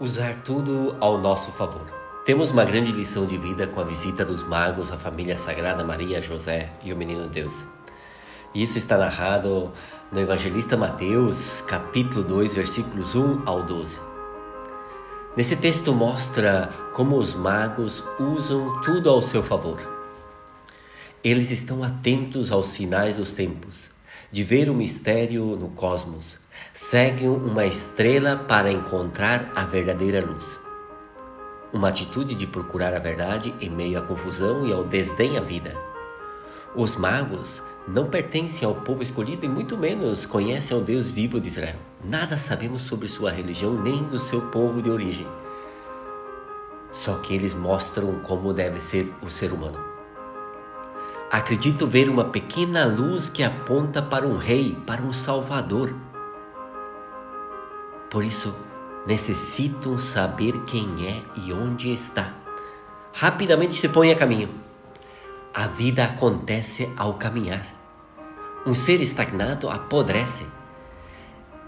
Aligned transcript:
Usar 0.00 0.42
tudo 0.42 0.96
ao 0.98 1.18
nosso 1.18 1.52
favor. 1.52 1.86
Temos 2.26 2.50
uma 2.50 2.64
grande 2.64 2.90
lição 2.90 3.26
de 3.26 3.38
vida 3.38 3.68
com 3.68 3.80
a 3.80 3.84
visita 3.84 4.24
dos 4.24 4.42
magos 4.42 4.90
à 4.90 4.98
família 4.98 5.38
sagrada 5.38 5.84
Maria, 5.84 6.20
José 6.20 6.68
e 6.82 6.92
o 6.92 6.96
menino 6.96 7.28
Deus. 7.28 7.64
Isso 8.52 8.76
está 8.76 8.98
narrado 8.98 9.70
no 10.10 10.18
Evangelista 10.18 10.76
Mateus, 10.76 11.60
capítulo 11.60 12.24
2, 12.24 12.56
versículos 12.56 13.14
1 13.14 13.42
ao 13.46 13.62
12. 13.62 14.00
Nesse 15.36 15.54
texto 15.54 15.94
mostra 15.94 16.70
como 16.92 17.16
os 17.16 17.32
magos 17.32 18.02
usam 18.18 18.80
tudo 18.82 19.08
ao 19.08 19.22
seu 19.22 19.44
favor. 19.44 19.78
Eles 21.22 21.52
estão 21.52 21.84
atentos 21.84 22.50
aos 22.50 22.66
sinais 22.66 23.16
dos 23.16 23.30
tempos, 23.30 23.93
de 24.34 24.42
ver 24.42 24.68
o 24.68 24.74
mistério 24.74 25.44
no 25.54 25.68
cosmos, 25.68 26.36
seguem 26.72 27.28
uma 27.28 27.64
estrela 27.66 28.36
para 28.36 28.68
encontrar 28.68 29.48
a 29.54 29.62
verdadeira 29.64 30.20
luz. 30.20 30.58
Uma 31.72 31.90
atitude 31.90 32.34
de 32.34 32.44
procurar 32.44 32.92
a 32.94 32.98
verdade 32.98 33.54
em 33.60 33.70
meio 33.70 33.96
à 33.96 34.02
confusão 34.02 34.66
e 34.66 34.72
ao 34.72 34.82
desdém 34.82 35.38
à 35.38 35.40
vida. 35.40 35.72
Os 36.74 36.96
magos 36.96 37.62
não 37.86 38.10
pertencem 38.10 38.66
ao 38.66 38.74
povo 38.74 39.04
escolhido 39.04 39.46
e 39.46 39.48
muito 39.48 39.78
menos 39.78 40.26
conhecem 40.26 40.76
ao 40.76 40.82
Deus 40.82 41.12
vivo 41.12 41.40
de 41.40 41.46
Israel. 41.46 41.78
Nada 42.02 42.36
sabemos 42.36 42.82
sobre 42.82 43.06
sua 43.06 43.30
religião 43.30 43.80
nem 43.80 44.02
do 44.02 44.18
seu 44.18 44.40
povo 44.50 44.82
de 44.82 44.90
origem. 44.90 45.28
Só 46.92 47.18
que 47.18 47.36
eles 47.36 47.54
mostram 47.54 48.18
como 48.24 48.52
deve 48.52 48.80
ser 48.80 49.08
o 49.22 49.28
ser 49.28 49.52
humano. 49.52 49.93
Acredito 51.34 51.86
ver 51.86 52.08
uma 52.08 52.26
pequena 52.26 52.84
luz 52.84 53.28
que 53.28 53.42
aponta 53.42 54.00
para 54.00 54.26
um 54.26 54.36
rei, 54.36 54.76
para 54.86 55.02
um 55.02 55.12
salvador 55.12 55.92
por 58.14 58.22
isso, 58.22 58.54
necessitam 59.04 59.98
saber 59.98 60.52
quem 60.66 61.04
é 61.04 61.20
e 61.34 61.52
onde 61.52 61.92
está. 61.92 62.32
Rapidamente 63.12 63.74
se 63.74 63.88
põe 63.88 64.12
a 64.12 64.14
caminho. 64.14 64.48
A 65.52 65.66
vida 65.66 66.04
acontece 66.04 66.88
ao 66.96 67.14
caminhar. 67.14 67.66
Um 68.64 68.72
ser 68.72 69.00
estagnado 69.00 69.68
apodrece. 69.68 70.46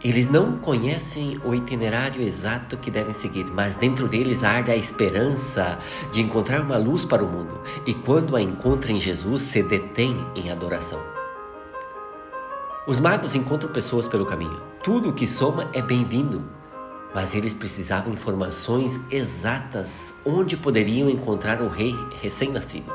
Eles 0.08 0.30
não 0.30 0.56
conhecem 0.58 1.40
o 1.44 1.52
itinerário 1.52 2.22
exato 2.22 2.76
que 2.76 2.92
devem 2.92 3.12
seguir, 3.12 3.44
mas 3.46 3.74
dentro 3.74 4.06
deles 4.06 4.44
arde 4.44 4.70
a 4.70 4.76
esperança 4.76 5.80
de 6.12 6.22
encontrar 6.22 6.60
uma 6.60 6.76
luz 6.76 7.04
para 7.04 7.24
o 7.24 7.28
mundo, 7.28 7.60
e 7.84 7.92
quando 7.92 8.36
a 8.36 8.40
encontram 8.40 8.94
em 8.94 9.00
Jesus, 9.00 9.42
se 9.42 9.64
detém 9.64 10.16
em 10.36 10.48
adoração. 10.48 11.02
Os 12.86 13.00
magos 13.00 13.34
encontram 13.34 13.72
pessoas 13.72 14.06
pelo 14.06 14.24
caminho. 14.24 14.62
Tudo 14.80 15.12
que 15.12 15.26
soma 15.26 15.68
é 15.72 15.82
bem-vindo, 15.82 16.48
mas 17.12 17.34
eles 17.34 17.52
precisavam 17.52 18.12
informações 18.12 19.00
exatas 19.10 20.14
onde 20.24 20.56
poderiam 20.56 21.10
encontrar 21.10 21.60
o 21.60 21.68
rei 21.68 21.96
recém-nascido. 22.22 22.92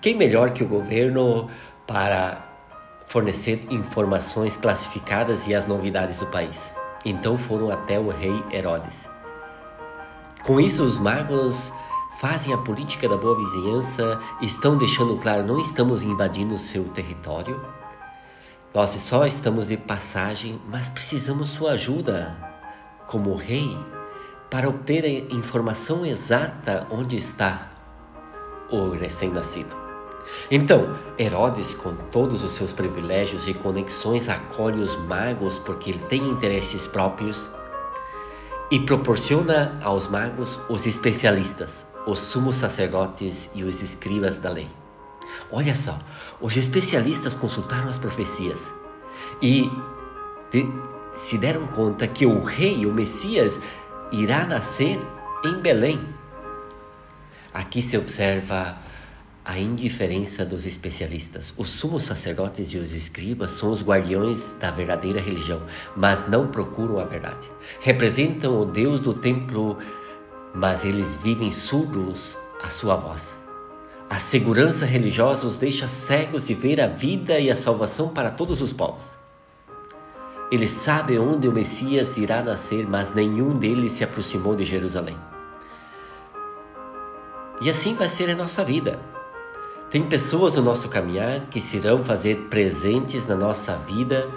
Quem 0.00 0.16
melhor 0.16 0.54
que 0.54 0.64
o 0.64 0.68
governo 0.68 1.50
para 1.86 2.53
fornecer 3.06 3.66
informações 3.70 4.56
classificadas 4.56 5.46
e 5.46 5.54
as 5.54 5.66
novidades 5.66 6.18
do 6.18 6.26
país? 6.26 6.72
Então 7.04 7.36
foram 7.36 7.70
até 7.70 7.98
o 7.98 8.08
rei 8.08 8.42
Herodes. 8.50 9.08
Com 10.44 10.60
isso, 10.60 10.82
os 10.82 10.98
magos 10.98 11.72
fazem 12.18 12.52
a 12.52 12.58
política 12.58 13.08
da 13.08 13.16
boa 13.16 13.36
vizinhança, 13.36 14.18
estão 14.40 14.76
deixando 14.76 15.16
claro: 15.18 15.44
não 15.44 15.60
estamos 15.60 16.02
invadindo 16.02 16.54
o 16.54 16.58
seu 16.58 16.84
território, 16.84 17.60
nós 18.74 18.90
só 18.90 19.24
estamos 19.24 19.68
de 19.68 19.76
passagem, 19.76 20.60
mas 20.68 20.88
precisamos 20.88 21.50
sua 21.50 21.72
ajuda 21.72 22.36
como 23.06 23.36
rei 23.36 23.78
para 24.50 24.68
obter 24.68 25.04
a 25.04 25.34
informação 25.34 26.04
exata 26.04 26.86
onde 26.90 27.16
está 27.16 27.70
o 28.70 28.90
recém-nascido. 28.90 29.83
Então, 30.50 30.96
Herodes, 31.18 31.74
com 31.74 31.94
todos 32.10 32.42
os 32.42 32.52
seus 32.52 32.72
privilégios 32.72 33.46
e 33.48 33.54
conexões, 33.54 34.28
acolhe 34.28 34.80
os 34.80 34.96
magos 35.04 35.58
porque 35.58 35.90
ele 35.90 36.00
tem 36.08 36.26
interesses 36.28 36.86
próprios 36.86 37.48
e 38.70 38.80
proporciona 38.80 39.78
aos 39.82 40.06
magos 40.06 40.58
os 40.68 40.86
especialistas, 40.86 41.86
os 42.06 42.18
sumos 42.18 42.56
sacerdotes 42.56 43.50
e 43.54 43.62
os 43.62 43.82
escribas 43.82 44.38
da 44.38 44.50
lei. 44.50 44.68
Olha 45.50 45.74
só, 45.74 45.98
os 46.40 46.56
especialistas 46.56 47.34
consultaram 47.34 47.88
as 47.88 47.98
profecias 47.98 48.70
e 49.42 49.70
se 51.14 51.38
deram 51.38 51.66
conta 51.68 52.06
que 52.06 52.26
o 52.26 52.42
rei, 52.42 52.86
o 52.86 52.92
Messias, 52.92 53.52
irá 54.10 54.46
nascer 54.46 54.98
em 55.44 55.60
Belém. 55.60 56.00
Aqui 57.52 57.82
se 57.82 57.96
observa 57.96 58.76
a 59.44 59.58
indiferença 59.58 60.44
dos 60.44 60.64
especialistas. 60.64 61.52
Os 61.56 61.68
sumos 61.68 62.04
sacerdotes 62.04 62.72
e 62.72 62.78
os 62.78 62.94
escribas 62.94 63.50
são 63.52 63.70
os 63.70 63.82
guardiões 63.82 64.54
da 64.58 64.70
verdadeira 64.70 65.20
religião, 65.20 65.60
mas 65.94 66.26
não 66.28 66.46
procuram 66.46 66.98
a 66.98 67.04
verdade. 67.04 67.50
Representam 67.80 68.58
o 68.58 68.64
Deus 68.64 69.00
do 69.00 69.12
templo, 69.12 69.78
mas 70.54 70.84
eles 70.84 71.14
vivem 71.16 71.50
surdos 71.50 72.38
à 72.62 72.70
sua 72.70 72.96
voz. 72.96 73.38
A 74.08 74.18
segurança 74.18 74.86
religiosa 74.86 75.46
os 75.46 75.58
deixa 75.58 75.88
cegos 75.88 76.46
de 76.46 76.54
ver 76.54 76.80
a 76.80 76.86
vida 76.86 77.38
e 77.38 77.50
a 77.50 77.56
salvação 77.56 78.08
para 78.08 78.30
todos 78.30 78.62
os 78.62 78.72
povos. 78.72 79.04
Eles 80.50 80.70
sabem 80.70 81.18
onde 81.18 81.48
o 81.48 81.52
Messias 81.52 82.16
irá 82.16 82.42
nascer, 82.42 82.86
mas 82.88 83.14
nenhum 83.14 83.58
deles 83.58 83.92
se 83.92 84.04
aproximou 84.04 84.54
de 84.54 84.64
Jerusalém. 84.64 85.16
E 87.60 87.68
assim 87.68 87.94
vai 87.94 88.08
ser 88.08 88.30
a 88.30 88.36
nossa 88.36 88.64
vida. 88.64 89.13
Tem 89.94 90.02
pessoas 90.02 90.56
no 90.56 90.62
nosso 90.62 90.88
caminhar 90.88 91.44
que 91.44 91.60
se 91.60 91.76
irão 91.76 92.02
fazer 92.02 92.48
presentes 92.50 93.28
na 93.28 93.36
nossa 93.36 93.76
vida 93.76 94.28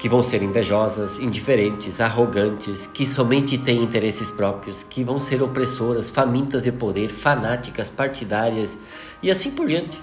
que 0.00 0.08
vão 0.08 0.20
ser 0.20 0.42
invejosas, 0.42 1.16
indiferentes, 1.20 2.00
arrogantes, 2.00 2.88
que 2.88 3.06
somente 3.06 3.56
têm 3.56 3.84
interesses 3.84 4.32
próprios, 4.32 4.82
que 4.82 5.04
vão 5.04 5.20
ser 5.20 5.40
opressoras, 5.44 6.10
famintas 6.10 6.64
de 6.64 6.72
poder, 6.72 7.08
fanáticas, 7.08 7.88
partidárias 7.88 8.76
e 9.22 9.30
assim 9.30 9.52
por 9.52 9.68
diante. 9.68 9.96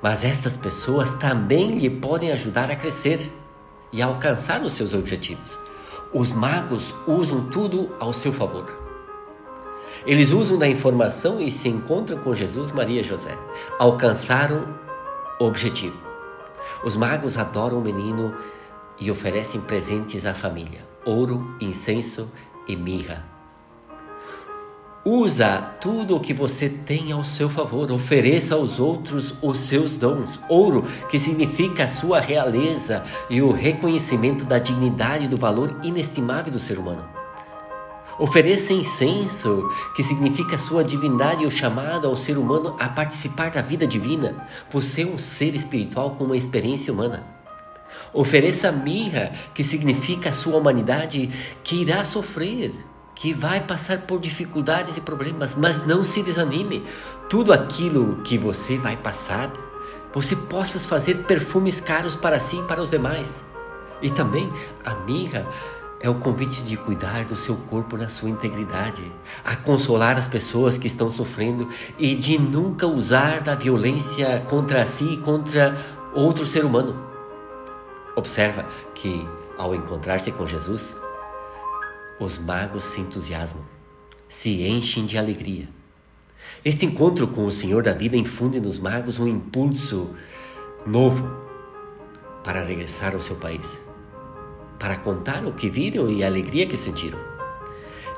Mas 0.00 0.22
estas 0.22 0.56
pessoas 0.56 1.10
também 1.14 1.72
lhe 1.72 1.90
podem 1.90 2.30
ajudar 2.30 2.70
a 2.70 2.76
crescer 2.76 3.28
e 3.92 4.00
a 4.00 4.06
alcançar 4.06 4.62
os 4.62 4.70
seus 4.70 4.94
objetivos. 4.94 5.58
Os 6.14 6.30
magos 6.30 6.94
usam 7.08 7.50
tudo 7.50 7.90
ao 7.98 8.12
seu 8.12 8.32
favor. 8.32 8.81
Eles 10.04 10.32
usam 10.32 10.58
da 10.58 10.68
informação 10.68 11.40
e 11.40 11.50
se 11.50 11.68
encontram 11.68 12.18
com 12.18 12.34
Jesus, 12.34 12.72
Maria 12.72 13.00
e 13.00 13.04
José. 13.04 13.36
Alcançaram 13.78 14.66
o 15.38 15.44
objetivo. 15.44 15.96
Os 16.84 16.96
magos 16.96 17.36
adoram 17.36 17.78
o 17.78 17.82
menino 17.82 18.34
e 19.00 19.10
oferecem 19.10 19.60
presentes 19.60 20.26
à 20.26 20.34
família: 20.34 20.80
ouro, 21.04 21.56
incenso 21.60 22.28
e 22.66 22.74
mirra. 22.74 23.24
Usa 25.04 25.58
tudo 25.80 26.14
o 26.14 26.20
que 26.20 26.32
você 26.32 26.68
tem 26.68 27.10
ao 27.10 27.24
seu 27.24 27.48
favor, 27.48 27.90
ofereça 27.90 28.54
aos 28.54 28.78
outros 28.78 29.34
os 29.42 29.58
seus 29.58 29.96
dons. 29.96 30.38
Ouro, 30.48 30.84
que 31.08 31.18
significa 31.18 31.84
a 31.84 31.88
sua 31.88 32.20
realeza 32.20 33.02
e 33.28 33.42
o 33.42 33.50
reconhecimento 33.50 34.44
da 34.44 34.60
dignidade 34.60 35.24
e 35.24 35.28
do 35.28 35.36
valor 35.36 35.76
inestimável 35.82 36.52
do 36.52 36.58
ser 36.58 36.78
humano. 36.78 37.21
Ofereça 38.18 38.72
incenso, 38.72 39.70
que 39.96 40.02
significa 40.02 40.58
sua 40.58 40.84
divindade 40.84 41.42
e 41.42 41.46
o 41.46 41.50
chamado 41.50 42.06
ao 42.06 42.16
ser 42.16 42.36
humano 42.36 42.76
a 42.78 42.88
participar 42.88 43.50
da 43.50 43.62
vida 43.62 43.86
divina. 43.86 44.46
Você 44.70 45.02
é 45.02 45.06
um 45.06 45.16
ser 45.16 45.54
espiritual 45.54 46.10
com 46.10 46.24
uma 46.24 46.36
experiência 46.36 46.92
humana. 46.92 47.26
Ofereça 48.12 48.70
mirra, 48.70 49.32
que 49.54 49.64
significa 49.64 50.32
sua 50.32 50.58
humanidade 50.58 51.30
que 51.64 51.80
irá 51.80 52.04
sofrer, 52.04 52.74
que 53.14 53.32
vai 53.32 53.60
passar 53.60 54.02
por 54.02 54.20
dificuldades 54.20 54.96
e 54.96 55.00
problemas, 55.00 55.54
mas 55.54 55.86
não 55.86 56.04
se 56.04 56.22
desanime. 56.22 56.84
Tudo 57.30 57.52
aquilo 57.52 58.20
que 58.22 58.36
você 58.36 58.76
vai 58.76 58.96
passar, 58.96 59.50
você 60.12 60.36
possa 60.36 60.78
fazer 60.78 61.24
perfumes 61.24 61.80
caros 61.80 62.14
para 62.14 62.38
si 62.38 62.56
e 62.58 62.62
para 62.64 62.82
os 62.82 62.90
demais. 62.90 63.42
E 64.02 64.10
também 64.10 64.52
a 64.84 64.94
mirra 65.06 65.46
é 66.02 66.10
o 66.10 66.16
convite 66.16 66.62
de 66.62 66.76
cuidar 66.76 67.24
do 67.24 67.36
seu 67.36 67.56
corpo 67.56 67.96
na 67.96 68.08
sua 68.08 68.28
integridade, 68.28 69.02
a 69.44 69.54
consolar 69.54 70.18
as 70.18 70.26
pessoas 70.26 70.76
que 70.76 70.88
estão 70.88 71.10
sofrendo 71.10 71.68
e 71.96 72.14
de 72.14 72.38
nunca 72.38 72.86
usar 72.86 73.40
da 73.40 73.54
violência 73.54 74.40
contra 74.48 74.84
si 74.84 75.14
e 75.14 75.16
contra 75.18 75.76
outro 76.12 76.44
ser 76.44 76.64
humano. 76.64 77.00
Observa 78.16 78.66
que, 78.94 79.26
ao 79.56 79.74
encontrar-se 79.74 80.32
com 80.32 80.46
Jesus, 80.46 80.94
os 82.18 82.36
magos 82.38 82.84
se 82.84 83.00
entusiasmam, 83.00 83.64
se 84.28 84.66
enchem 84.66 85.06
de 85.06 85.16
alegria. 85.16 85.68
Este 86.64 86.84
encontro 86.84 87.28
com 87.28 87.46
o 87.46 87.50
Senhor 87.50 87.82
da 87.82 87.92
vida 87.92 88.16
infunde 88.16 88.60
nos 88.60 88.78
magos 88.78 89.18
um 89.18 89.28
impulso 89.28 90.10
novo 90.84 91.30
para 92.44 92.64
regressar 92.64 93.14
ao 93.14 93.20
seu 93.20 93.36
país, 93.36 93.80
para 94.82 94.96
contar 94.96 95.46
o 95.46 95.52
que 95.52 95.70
viram 95.70 96.10
e 96.10 96.24
a 96.24 96.26
alegria 96.26 96.66
que 96.66 96.76
sentiram. 96.76 97.18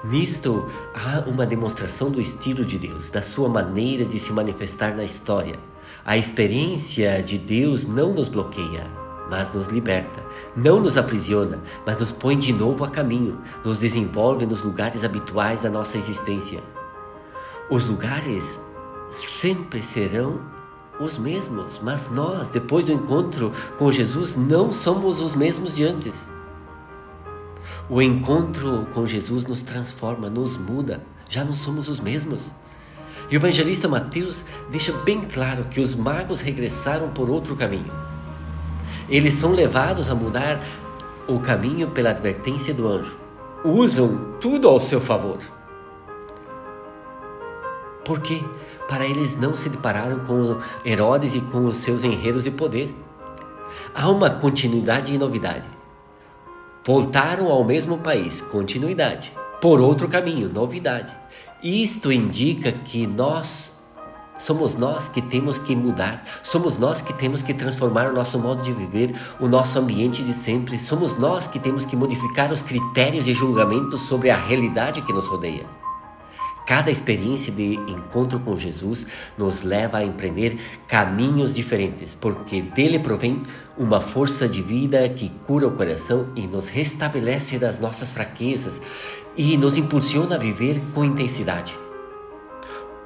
Nisto 0.02 0.66
há 0.94 1.22
uma 1.28 1.44
demonstração 1.44 2.11
do 2.11 2.22
estilo 2.22 2.64
de 2.64 2.78
Deus, 2.78 3.11
da 3.11 3.20
sua 3.20 3.50
maneira 3.50 4.02
de 4.02 4.19
se 4.19 4.32
manifestar 4.32 4.96
na 4.96 5.05
história. 5.05 5.58
A 6.06 6.16
experiência 6.16 7.22
de 7.22 7.37
Deus 7.37 7.84
não 7.84 8.14
nos 8.14 8.28
bloqueia, 8.28 8.87
mas 9.28 9.52
nos 9.52 9.69
liberta. 9.69 10.25
Não 10.56 10.81
nos 10.81 10.96
aprisiona, 10.96 11.61
mas 11.84 12.00
nos 12.00 12.12
põe 12.12 12.38
de 12.38 12.50
novo 12.50 12.82
a 12.82 12.88
caminho, 12.88 13.38
nos 13.62 13.81
desenvolve 13.81 14.46
nos 14.46 14.62
lugares 14.62 15.05
habituais 15.05 15.61
da 15.61 15.69
nossa 15.69 15.99
existência. 15.99 16.62
Os 17.69 17.84
lugares 17.84 18.58
sempre 19.11 19.82
serão 19.82 20.40
os 20.99 21.19
mesmos, 21.19 21.78
mas 21.82 22.11
nós, 22.11 22.49
depois 22.49 22.87
do 22.87 22.93
encontro 22.93 23.52
com 23.76 23.93
Jesus, 23.93 24.34
não 24.34 24.72
somos 24.72 25.20
os 25.20 25.34
mesmos 25.34 25.75
de 25.75 25.84
antes. 25.84 26.32
O 27.89 28.01
encontro 28.01 28.87
com 28.95 29.07
Jesus 29.07 29.45
nos 29.45 29.63
transforma, 29.63 30.31
nos 30.31 30.57
muda, 30.57 31.03
já 31.29 31.45
não 31.45 31.53
somos 31.53 31.87
os 31.87 32.01
mesmos. 32.01 32.51
E 33.31 33.37
o 33.37 33.39
evangelista 33.39 33.87
Mateus 33.87 34.43
deixa 34.71 34.91
bem 34.91 35.21
claro 35.21 35.65
que 35.65 35.81
os 35.81 35.95
magos 35.95 36.41
regressaram 36.41 37.11
por 37.11 37.29
outro 37.29 37.55
caminho. 37.55 37.93
Eles 39.07 39.35
são 39.35 39.53
levados 39.53 40.09
a 40.09 40.15
mudar 40.15 40.63
o 41.29 41.39
caminho 41.41 41.91
pela 41.91 42.11
advertência 42.11 42.73
do 42.73 42.89
anjo. 42.89 43.19
Usam 43.63 44.35
tudo 44.41 44.67
ao 44.67 44.81
seu 44.81 45.01
favor. 45.01 45.39
Por 48.03 48.21
quê? 48.21 48.43
Para 48.89 49.05
eles 49.05 49.37
não 49.37 49.55
se 49.55 49.69
depararam 49.69 50.21
com 50.21 50.59
Herodes 50.87 51.35
e 51.35 51.41
com 51.41 51.67
os 51.67 51.77
seus 51.77 52.03
enredos 52.03 52.45
de 52.45 52.51
poder. 52.51 52.95
Há 53.95 54.09
uma 54.09 54.31
continuidade 54.31 55.13
e 55.13 55.19
novidade. 55.19 55.74
Voltaram 56.87 57.49
ao 57.49 57.65
mesmo 57.65 57.97
país, 57.97 58.43
continuidade. 58.43 59.33
Por 59.59 59.81
outro 59.81 60.07
caminho, 60.07 60.51
novidade. 60.53 61.11
Isto 61.63 62.13
indica 62.13 62.73
que 62.73 63.07
nós 63.07 63.73
Somos 64.37 64.75
nós 64.75 65.09
que 65.09 65.23
temos 65.23 65.59
que 65.59 65.77
mudar, 65.77 66.25
somos 66.43 66.77
nós 66.77 67.01
que 67.01 67.13
temos 67.13 67.41
que 67.41 67.55
transformar 67.55 68.11
o 68.11 68.13
nosso 68.13 68.37
modo 68.37 68.65
de 68.65 68.73
viver, 68.73 69.15
o 69.39 69.47
nosso 69.47 69.79
ambiente 69.79 70.25
de 70.25 70.35
sempre, 70.35 70.81
somos 70.81 71.17
nós 71.17 71.47
que 71.47 71.61
temos 71.61 71.85
que 71.87 71.95
modificar 71.95 72.51
os 72.51 72.61
critérios 72.61 73.25
de 73.25 73.33
julgamento 73.33 73.97
sobre 73.97 74.31
a 74.31 74.37
realidade 74.37 75.03
que 75.03 75.13
nos 75.13 75.29
rodeia. 75.29 75.84
Cada 76.66 76.90
experiência 76.90 77.52
de 77.52 77.75
encontro 77.75 78.40
com 78.40 78.56
Jesus 78.56 79.06
nos 79.37 79.62
leva 79.62 79.99
a 79.99 80.05
empreender 80.05 80.58
caminhos 80.88 81.55
diferentes, 81.55 82.14
porque 82.14 82.62
dele 82.62 82.99
provém 82.99 83.43
uma 83.76 84.00
força 84.00 84.49
de 84.49 84.62
vida 84.62 85.06
que 85.11 85.31
cura 85.46 85.69
o 85.69 85.72
coração 85.72 86.28
e 86.34 86.46
nos 86.46 86.69
restabelece 86.69 87.58
das 87.58 87.78
nossas 87.78 88.12
fraquezas 88.12 88.81
e 89.37 89.56
nos 89.58 89.76
impulsiona 89.76 90.37
a 90.37 90.38
viver 90.38 90.81
com 90.94 91.05
intensidade. 91.05 91.76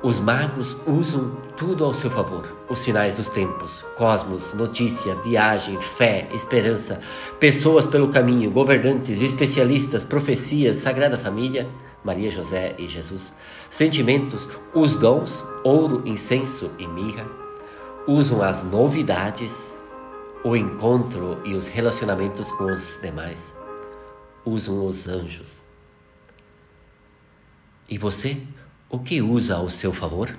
Os 0.01 0.21
magos 0.21 0.77
usam 0.87 1.37
tudo 1.57 1.85
ao 1.85 1.93
seu 1.93 2.09
favor: 2.09 2.57
os 2.71 2.79
sinais 2.79 3.17
dos 3.17 3.29
tempos, 3.29 3.85
cosmos, 3.97 4.55
notícia, 4.55 5.17
viagem, 5.17 5.81
fé, 5.81 6.29
esperança, 6.33 7.01
pessoas 7.41 7.85
pelo 7.85 8.09
caminho, 8.09 8.49
governantes, 8.53 9.21
especialistas, 9.21 10.05
profecias, 10.05 10.77
sagrada 10.77 11.19
família, 11.19 11.69
Maria, 12.09 12.31
José 12.31 12.75
e 12.79 12.89
Jesus. 12.89 13.31
Sentimentos, 13.71 14.49
os 14.75 14.97
dons, 14.97 15.45
ouro, 15.63 16.03
incenso 16.09 16.71
e 16.79 16.87
mirra. 16.87 17.27
Usam 18.07 18.43
as 18.43 18.65
novidades, 18.65 19.71
o 20.43 20.57
encontro 20.57 21.39
e 21.45 21.55
os 21.55 21.69
relacionamentos 21.69 22.51
com 22.53 22.65
os 22.65 22.99
demais. 23.03 23.55
Usam 24.43 24.87
os 24.87 25.07
anjos. 25.07 25.63
E 27.87 27.99
você? 27.99 28.41
O 28.89 28.99
que 28.99 29.21
usa 29.21 29.57
ao 29.57 29.69
seu 29.69 29.93
favor? 29.93 30.35